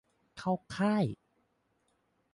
[0.37, 1.05] เข้าค่าย?